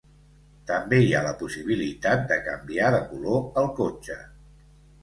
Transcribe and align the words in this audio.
També 0.69 1.01
hi 1.01 1.11
ha 1.17 1.21
la 1.27 1.35
possibilitat 1.43 2.27
de 2.33 2.41
canviar 2.49 2.91
de 2.99 3.05
color 3.13 3.47
el 3.65 3.73
cotxe. 3.83 4.21